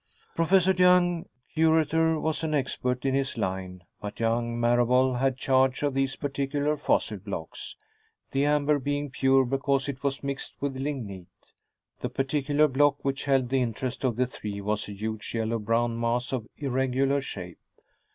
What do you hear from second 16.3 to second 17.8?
of irregular shape.